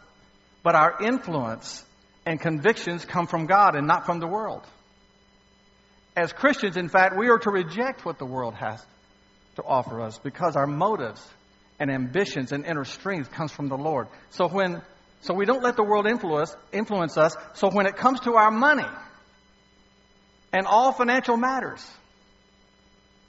but 0.62 0.74
our 0.74 1.02
influence 1.02 1.84
and 2.24 2.40
convictions 2.40 3.04
come 3.04 3.26
from 3.26 3.46
God 3.46 3.74
and 3.74 3.86
not 3.86 4.06
from 4.06 4.20
the 4.20 4.26
world. 4.26 4.62
As 6.16 6.32
Christians, 6.32 6.76
in 6.76 6.88
fact, 6.88 7.16
we 7.18 7.30
are 7.30 7.38
to 7.38 7.50
reject 7.50 8.04
what 8.04 8.18
the 8.18 8.26
world 8.26 8.54
has 8.54 8.84
to 9.56 9.62
offer 9.62 10.00
us 10.02 10.18
because 10.18 10.56
our 10.56 10.66
motives 10.66 11.26
and 11.80 11.90
ambitions 11.90 12.52
and 12.52 12.64
inner 12.64 12.84
strength 12.84 13.32
comes 13.32 13.50
from 13.50 13.68
the 13.68 13.76
Lord. 13.76 14.08
So 14.30 14.46
when 14.46 14.82
so 15.22 15.34
we 15.34 15.46
don't 15.46 15.62
let 15.62 15.76
the 15.76 15.84
world 15.84 16.06
influence 16.06 16.54
influence 16.72 17.16
us. 17.16 17.36
So 17.54 17.70
when 17.70 17.86
it 17.86 17.96
comes 17.96 18.20
to 18.20 18.34
our 18.34 18.50
money 18.50 18.88
and 20.52 20.66
all 20.66 20.92
financial 20.92 21.36
matters, 21.36 21.84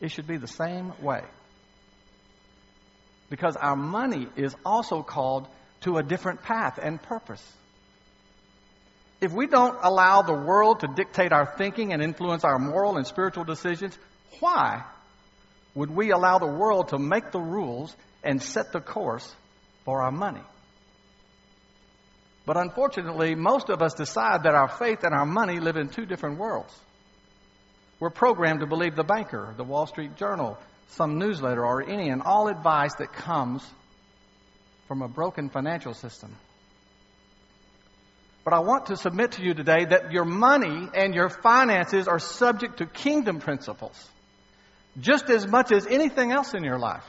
it 0.02 0.12
should 0.12 0.28
be 0.28 0.38
the 0.38 0.48
same 0.48 0.92
way. 1.02 1.22
Because 3.30 3.56
our 3.56 3.76
money 3.76 4.28
is 4.36 4.56
also 4.66 5.04
called 5.04 5.48
to 5.82 5.98
a 5.98 6.04
different 6.04 6.42
path 6.42 6.80
and 6.82 7.02
purpose. 7.02 7.44
If 9.22 9.32
we 9.32 9.46
don't 9.46 9.78
allow 9.82 10.24
the 10.24 10.34
world 10.34 10.80
to 10.80 10.88
dictate 10.88 11.32
our 11.32 11.46
thinking 11.58 11.94
and 11.94 12.02
influence 12.02 12.44
our 12.44 12.58
moral 12.58 12.98
and 12.98 13.06
spiritual 13.06 13.44
decisions, 13.44 13.98
why 14.40 14.84
would 15.76 15.92
we 15.92 16.12
allow 16.12 16.40
the 16.40 16.48
world 16.48 16.90
to 16.90 16.98
make 16.98 17.32
the 17.32 17.40
rules 17.40 17.96
and 18.24 18.42
set 18.42 18.72
the 18.72 18.82
course 18.82 19.32
for 19.86 20.02
our 20.02 20.12
money? 20.12 20.42
But 22.46 22.58
unfortunately, 22.58 23.36
most 23.36 23.70
of 23.70 23.82
us 23.82 23.94
decide 23.94 24.44
that 24.44 24.56
our 24.56 24.68
faith 24.68 25.04
and 25.04 25.14
our 25.14 25.26
money 25.26 25.60
live 25.60 25.78
in 25.78 25.90
two 25.90 26.06
different 26.06 26.40
worlds. 26.40 26.74
We're 28.00 28.10
programmed 28.10 28.60
to 28.60 28.66
believe 28.66 28.96
the 28.96 29.04
banker, 29.04 29.54
the 29.56 29.64
Wall 29.64 29.88
Street 29.88 30.18
Journal, 30.18 30.58
some 30.90 31.20
newsletter, 31.20 31.66
or 31.66 31.82
any 31.82 32.10
and 32.10 32.22
all 32.22 32.50
advice 32.50 32.96
that 32.96 33.14
comes 33.14 33.66
from 34.88 35.02
a 35.02 35.08
broken 35.08 35.50
financial 35.50 35.94
system. 35.94 36.36
But 38.44 38.54
I 38.54 38.60
want 38.60 38.88
to 38.88 38.98
submit 38.98 39.34
to 39.34 39.44
you 39.44 39.54
today 39.54 39.86
that 39.86 40.12
your 40.12 40.26
money 40.26 40.90
and 40.94 41.16
your 41.16 41.30
finances 41.30 42.10
are 42.10 42.20
subject 42.20 42.80
to 42.80 42.86
kingdom 42.86 43.40
principles 43.40 44.10
just 45.00 45.30
as 45.30 45.48
much 45.48 45.72
as 45.72 45.88
anything 45.88 46.32
else 46.32 46.54
in 46.54 46.64
your 46.64 46.78
life. 46.78 47.06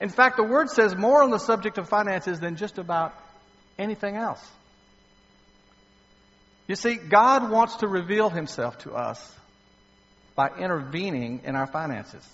In 0.00 0.08
fact, 0.08 0.36
the 0.36 0.44
Word 0.44 0.70
says 0.70 0.94
more 0.96 1.22
on 1.22 1.30
the 1.30 1.38
subject 1.38 1.78
of 1.78 1.88
finances 1.88 2.38
than 2.38 2.56
just 2.56 2.78
about 2.78 3.14
anything 3.78 4.16
else. 4.16 4.44
You 6.66 6.76
see, 6.76 6.94
God 6.94 7.50
wants 7.50 7.76
to 7.76 7.88
reveal 7.88 8.30
Himself 8.30 8.78
to 8.80 8.92
us 8.92 9.34
by 10.36 10.50
intervening 10.50 11.40
in 11.44 11.56
our 11.56 11.66
finances. 11.66 12.26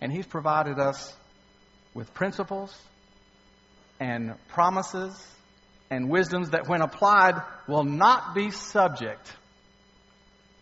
And 0.00 0.10
He's 0.10 0.26
provided 0.26 0.78
us 0.78 1.14
with 1.92 2.14
principles 2.14 2.74
and 3.98 4.34
promises 4.48 5.12
and 5.90 6.08
wisdoms 6.08 6.50
that, 6.50 6.68
when 6.68 6.80
applied, 6.80 7.34
will 7.68 7.84
not 7.84 8.34
be 8.34 8.50
subject 8.50 9.30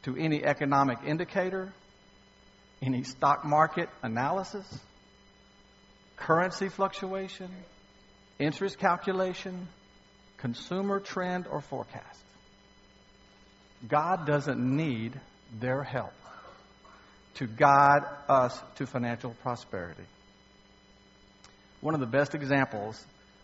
to 0.02 0.16
any 0.16 0.44
economic 0.44 0.98
indicator, 1.06 1.72
any 2.82 3.02
stock 3.04 3.44
market 3.44 3.88
analysis, 4.02 4.66
currency 6.16 6.68
fluctuation, 6.68 7.50
interest 8.38 8.78
calculation, 8.78 9.68
consumer 10.38 11.00
trend, 11.00 11.46
or 11.46 11.60
forecast. 11.60 12.22
God 13.86 14.26
doesn't 14.26 14.58
need 14.58 15.18
their 15.60 15.82
help 15.82 16.12
to 17.34 17.46
guide 17.46 18.02
us 18.28 18.58
to 18.76 18.86
financial 18.86 19.34
prosperity. 19.42 20.02
One 21.80 21.94
of 21.94 22.00
the 22.00 22.06
best 22.06 22.34
examples 22.34 23.02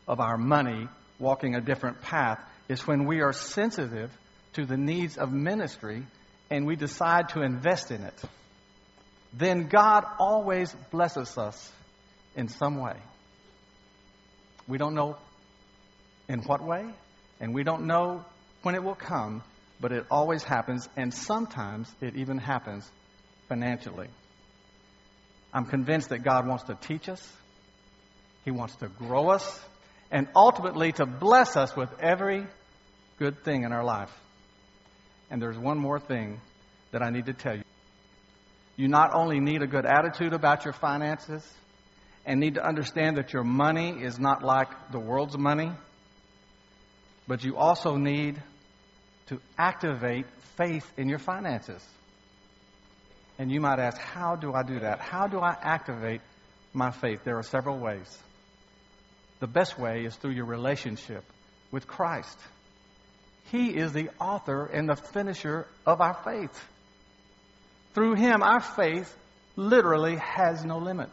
of 0.08 0.20
our 0.20 0.36
money 0.36 0.88
walking 1.18 1.54
a 1.54 1.60
different 1.60 2.02
path 2.02 2.40
is 2.68 2.86
when 2.86 3.06
we 3.06 3.20
are 3.20 3.32
sensitive 3.32 4.10
to 4.54 4.66
the 4.66 4.76
needs 4.76 5.16
of 5.16 5.32
ministry 5.32 6.04
and 6.50 6.66
we 6.66 6.76
decide 6.76 7.28
to 7.30 7.42
invest 7.42 7.90
in 7.90 8.02
it. 8.02 8.20
Then 9.32 9.68
God 9.68 10.04
always 10.18 10.74
blesses 10.90 11.36
us 11.38 11.72
in 12.36 12.48
some 12.48 12.76
way. 12.76 12.96
We 14.66 14.78
don't 14.78 14.94
know 14.94 15.16
in 16.28 16.40
what 16.40 16.62
way, 16.62 16.86
and 17.40 17.54
we 17.54 17.64
don't 17.64 17.86
know 17.86 18.24
when 18.62 18.74
it 18.74 18.82
will 18.82 18.94
come, 18.94 19.42
but 19.80 19.92
it 19.92 20.06
always 20.10 20.42
happens, 20.42 20.88
and 20.96 21.12
sometimes 21.12 21.92
it 22.00 22.16
even 22.16 22.38
happens 22.38 22.90
financially. 23.48 24.08
I'm 25.52 25.66
convinced 25.66 26.08
that 26.08 26.24
God 26.24 26.46
wants 26.48 26.64
to 26.64 26.74
teach 26.74 27.08
us, 27.08 27.22
He 28.44 28.50
wants 28.50 28.76
to 28.76 28.88
grow 28.88 29.30
us, 29.30 29.60
and 30.10 30.28
ultimately 30.34 30.92
to 30.92 31.06
bless 31.06 31.56
us 31.56 31.76
with 31.76 31.90
every 32.00 32.46
good 33.18 33.44
thing 33.44 33.64
in 33.64 33.72
our 33.72 33.84
life. 33.84 34.10
And 35.30 35.40
there's 35.40 35.58
one 35.58 35.78
more 35.78 36.00
thing 36.00 36.40
that 36.90 37.02
I 37.02 37.10
need 37.10 37.26
to 37.26 37.32
tell 37.32 37.56
you. 37.56 37.62
You 38.76 38.88
not 38.88 39.14
only 39.14 39.40
need 39.40 39.62
a 39.62 39.66
good 39.66 39.86
attitude 39.86 40.32
about 40.32 40.64
your 40.64 40.72
finances 40.72 41.46
and 42.26 42.40
need 42.40 42.54
to 42.54 42.66
understand 42.66 43.16
that 43.16 43.32
your 43.32 43.44
money 43.44 43.90
is 44.02 44.18
not 44.18 44.42
like 44.42 44.68
the 44.90 44.98
world's 44.98 45.36
money, 45.36 45.70
but 47.26 47.44
you 47.44 47.56
also 47.56 47.96
need 47.96 48.42
to 49.26 49.40
activate 49.58 50.26
faith 50.56 50.90
in 50.96 51.08
your 51.08 51.18
finances. 51.18 51.82
And 53.38 53.50
you 53.50 53.60
might 53.60 53.78
ask, 53.78 53.98
how 53.98 54.36
do 54.36 54.52
I 54.54 54.62
do 54.62 54.80
that? 54.80 55.00
How 55.00 55.26
do 55.26 55.38
I 55.38 55.56
activate 55.60 56.20
my 56.72 56.90
faith? 56.90 57.20
There 57.24 57.36
are 57.38 57.42
several 57.42 57.78
ways. 57.78 58.18
The 59.40 59.46
best 59.46 59.78
way 59.78 60.04
is 60.04 60.14
through 60.14 60.32
your 60.32 60.44
relationship 60.44 61.24
with 61.70 61.86
Christ. 61.86 62.38
He 63.50 63.76
is 63.76 63.92
the 63.92 64.10
author 64.20 64.66
and 64.66 64.88
the 64.88 64.96
finisher 64.96 65.66
of 65.84 66.00
our 66.00 66.14
faith. 66.24 66.64
Through 67.94 68.14
Him, 68.14 68.42
our 68.42 68.60
faith 68.60 69.14
literally 69.56 70.16
has 70.16 70.64
no 70.64 70.78
limit. 70.78 71.10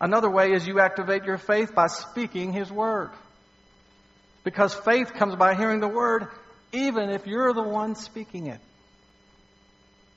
Another 0.00 0.30
way 0.30 0.52
is 0.52 0.66
you 0.66 0.80
activate 0.80 1.24
your 1.24 1.38
faith 1.38 1.74
by 1.74 1.86
speaking 1.86 2.52
His 2.52 2.70
Word. 2.70 3.10
Because 4.44 4.74
faith 4.74 5.14
comes 5.14 5.34
by 5.36 5.54
hearing 5.54 5.80
the 5.80 5.88
Word, 5.88 6.28
even 6.72 7.10
if 7.10 7.26
you're 7.26 7.52
the 7.52 7.62
one 7.62 7.94
speaking 7.94 8.46
it. 8.48 8.60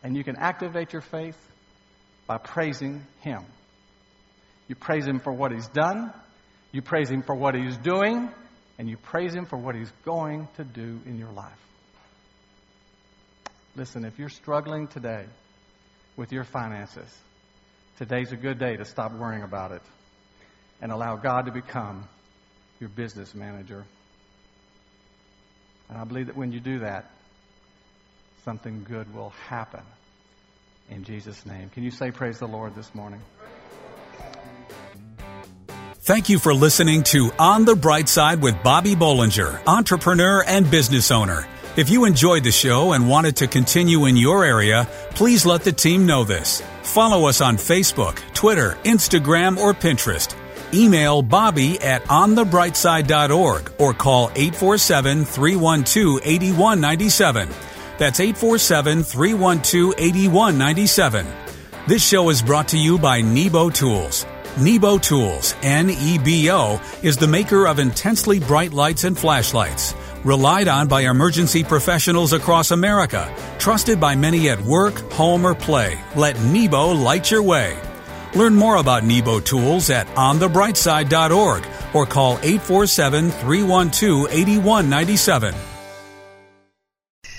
And 0.04 0.16
you 0.16 0.24
can 0.24 0.36
activate 0.36 0.94
your 0.94 1.02
faith 1.02 1.38
by 2.28 2.38
praising 2.38 3.06
Him. 3.22 3.44
You 4.68 4.76
praise 4.76 5.06
Him 5.06 5.20
for 5.20 5.34
what 5.34 5.52
He's 5.52 5.68
done, 5.70 6.14
you 6.72 6.82
praise 6.82 7.10
Him 7.10 7.24
for 7.24 7.34
what 7.34 7.56
He's 7.56 7.78
doing, 7.78 8.30
and 8.78 8.90
you 8.90 8.98
praise 8.98 9.34
Him 9.34 9.46
for 9.46 9.58
what 9.58 9.76
He's 9.76 9.92
going 10.06 10.48
to 10.58 10.64
do 10.64 11.00
in 11.06 11.18
your 11.18 11.32
life. 11.32 11.52
Listen, 13.76 14.04
if 14.04 14.20
you're 14.20 14.30
struggling 14.30 14.88
today 14.88 15.26
with 16.18 16.32
your 16.32 16.44
finances, 16.44 17.10
today's 18.00 18.32
a 18.32 18.38
good 18.38 18.58
day 18.58 18.78
to 18.78 18.86
stop 18.86 19.12
worrying 19.12 19.44
about 19.44 19.74
it 19.74 19.82
and 20.82 20.90
allow 20.92 21.18
God 21.18 21.46
to 21.48 21.52
become 21.52 22.08
your 22.80 22.88
business 22.88 23.36
manager. 23.36 23.84
And 25.90 25.98
I 25.98 26.06
believe 26.06 26.28
that 26.28 26.38
when 26.38 26.54
you 26.54 26.62
do 26.62 26.80
that, 26.80 27.12
something 28.46 28.86
good 28.88 29.14
will 29.14 29.32
happen 29.48 29.82
in 30.90 31.04
Jesus' 31.04 31.46
name. 31.46 31.70
Can 31.72 31.84
you 31.84 31.92
say 31.92 32.10
praise 32.10 32.40
the 32.40 32.48
Lord 32.48 32.74
this 32.74 32.96
morning? 32.96 33.20
Thank 35.96 36.30
you 36.30 36.40
for 36.40 36.54
listening 36.54 37.04
to 37.04 37.32
On 37.38 37.66
the 37.66 37.76
Bright 37.76 38.08
Side 38.08 38.42
with 38.42 38.64
Bobby 38.64 38.96
Bollinger, 38.96 39.62
entrepreneur 39.68 40.42
and 40.48 40.72
business 40.72 41.12
owner. 41.12 41.46
If 41.80 41.90
you 41.90 42.04
enjoyed 42.04 42.44
the 42.44 42.52
show 42.52 42.92
and 42.92 43.08
wanted 43.08 43.38
to 43.38 43.48
continue 43.48 44.04
in 44.04 44.18
your 44.18 44.44
area, 44.44 44.86
please 45.12 45.46
let 45.46 45.62
the 45.62 45.72
team 45.72 46.06
know 46.06 46.26
this. 46.26 46.62
Follow 46.84 47.30
us 47.30 47.40
on 47.40 47.56
Facebook, 47.56 48.18
Twitter, 48.34 48.78
Instagram, 48.84 49.58
or 49.58 49.74
Pinterest. 49.74 50.36
Email 50.74 51.22
Bobby 51.22 51.80
at 51.80 52.04
onthebrightside.org 52.04 53.72
or 53.78 53.94
call 53.94 54.30
847 54.36 55.24
312 55.24 56.20
8197. 56.22 57.48
That's 57.98 58.20
847 58.20 59.04
312 59.04 59.94
8197. 59.98 61.28
This 61.88 62.06
show 62.06 62.30
is 62.30 62.42
brought 62.42 62.68
to 62.68 62.78
you 62.78 62.98
by 63.00 63.22
Nebo 63.22 63.70
Tools. 63.70 64.26
Nebo 64.60 64.98
Tools, 64.98 65.56
N 65.62 65.90
E 65.90 66.18
B 66.18 66.52
O, 66.52 66.82
is 67.02 67.16
the 67.16 67.28
maker 67.28 67.68
of 67.68 67.80
intensely 67.80 68.42
bright 68.42 68.74
lights 68.74 69.06
and 69.06 69.18
flashlights. 69.18 69.94
Relied 70.26 70.68
on 70.68 70.90
by 70.90 71.04
emergency 71.04 71.64
professionals 71.64 72.34
across 72.34 72.72
America. 72.72 73.34
Trusted 73.58 74.02
by 74.02 74.18
many 74.18 74.50
at 74.50 74.60
work, 74.60 75.00
home, 75.14 75.46
or 75.46 75.56
play. 75.56 75.98
Let 76.14 76.38
Nebo 76.42 76.92
light 76.92 77.32
your 77.32 77.42
way. 77.42 77.80
Learn 78.36 78.54
more 78.54 78.76
about 78.78 79.06
Nebo 79.06 79.40
Tools 79.40 79.90
at 79.90 80.08
onthebrightside.org 80.08 81.66
or 81.94 82.06
call 82.06 82.34
847 82.44 83.32
312 83.32 84.28
8197. 84.30 85.56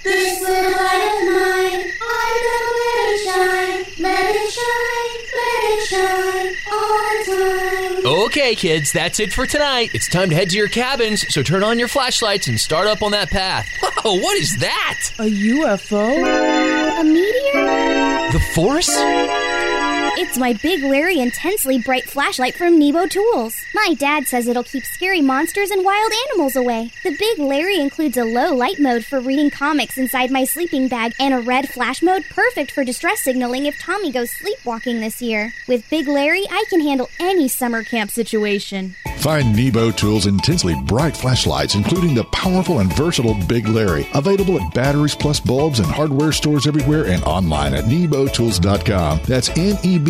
This 0.02 0.40
little 0.40 0.70
light 0.72 1.20
of 1.20 1.28
mine, 1.28 1.84
I'm 2.00 2.40
let 2.80 3.04
it 3.04 3.20
shine, 3.26 4.02
let 4.02 4.34
it 4.36 4.50
shine, 4.56 5.12
let 5.36 5.64
it 5.68 5.82
shine 5.86 6.56
all 6.72 6.98
the 6.98 7.60
time. 7.60 7.69
Okay, 8.30 8.54
kids, 8.54 8.92
that's 8.92 9.18
it 9.18 9.32
for 9.32 9.44
tonight. 9.44 9.90
It's 9.92 10.08
time 10.08 10.30
to 10.30 10.36
head 10.36 10.50
to 10.50 10.56
your 10.56 10.68
cabins, 10.68 11.26
so 11.34 11.42
turn 11.42 11.64
on 11.64 11.80
your 11.80 11.88
flashlights 11.88 12.46
and 12.46 12.60
start 12.60 12.86
up 12.86 13.02
on 13.02 13.10
that 13.10 13.28
path. 13.28 13.68
Whoa, 13.82 14.20
what 14.20 14.38
is 14.38 14.56
that? 14.58 15.00
A 15.18 15.24
UFO? 15.24 17.00
A 17.00 17.02
meteor? 17.02 18.30
The 18.30 18.38
Force? 18.54 18.88
It's 20.22 20.36
my 20.36 20.52
Big 20.52 20.82
Larry 20.82 21.18
intensely 21.18 21.78
bright 21.78 22.04
flashlight 22.04 22.54
from 22.54 22.78
Nebo 22.78 23.06
Tools. 23.06 23.56
My 23.72 23.94
dad 23.94 24.28
says 24.28 24.48
it'll 24.48 24.62
keep 24.62 24.84
scary 24.84 25.22
monsters 25.22 25.70
and 25.70 25.82
wild 25.82 26.12
animals 26.28 26.56
away. 26.56 26.90
The 27.04 27.16
Big 27.18 27.38
Larry 27.38 27.80
includes 27.80 28.18
a 28.18 28.24
low 28.26 28.54
light 28.54 28.78
mode 28.78 29.02
for 29.02 29.18
reading 29.18 29.48
comics 29.48 29.96
inside 29.96 30.30
my 30.30 30.44
sleeping 30.44 30.88
bag 30.88 31.14
and 31.18 31.32
a 31.32 31.40
red 31.40 31.70
flash 31.70 32.02
mode 32.02 32.26
perfect 32.28 32.70
for 32.70 32.84
distress 32.84 33.22
signaling 33.22 33.64
if 33.64 33.80
Tommy 33.80 34.12
goes 34.12 34.30
sleepwalking 34.30 35.00
this 35.00 35.22
year. 35.22 35.54
With 35.66 35.88
Big 35.88 36.06
Larry, 36.06 36.44
I 36.50 36.66
can 36.68 36.82
handle 36.82 37.08
any 37.18 37.48
summer 37.48 37.82
camp 37.82 38.10
situation. 38.10 38.96
Find 39.20 39.56
Nebo 39.56 39.90
Tools' 39.90 40.26
intensely 40.26 40.74
bright 40.84 41.16
flashlights, 41.16 41.74
including 41.74 42.14
the 42.14 42.24
powerful 42.24 42.80
and 42.80 42.92
versatile 42.94 43.38
Big 43.48 43.66
Larry, 43.68 44.06
available 44.12 44.60
at 44.60 44.74
batteries 44.74 45.14
plus 45.14 45.40
bulbs 45.40 45.78
and 45.78 45.88
hardware 45.88 46.32
stores 46.32 46.66
everywhere 46.66 47.06
and 47.06 47.22
online 47.24 47.72
at 47.72 47.84
nebotools.com. 47.84 49.20
That's 49.26 49.48
N 49.56 49.78
E 49.82 49.98
B 49.98 50.09